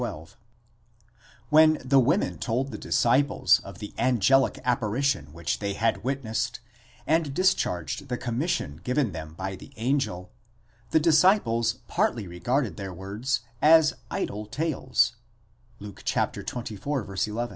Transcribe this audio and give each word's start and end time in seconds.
12); 0.01 0.35
when 1.51 1.77
the 1.85 1.99
women 1.99 2.39
told 2.39 2.71
the 2.71 2.77
disciples 2.79 3.59
of 3.63 3.77
the 3.77 3.93
angelic 3.99 4.55
appari 4.65 5.03
tion 5.03 5.31
which 5.31 5.59
they 5.59 5.73
had 5.73 6.03
witnessed, 6.03 6.59
and 7.05 7.35
discharged 7.35 8.07
the 8.09 8.17
commission 8.17 8.81
given 8.83 9.11
them 9.11 9.35
by 9.35 9.55
the 9.55 9.71
angel, 9.75 10.31
the 10.89 10.99
disciples 10.99 11.81
partly 11.87 12.25
regarded 12.25 12.77
their 12.77 12.91
words 12.91 13.41
as 13.61 13.93
id/e 14.09 14.45
tales, 14.49 15.17
λῆρος 15.79 15.79
(Luke 15.79 16.03
xxiv. 16.03 17.49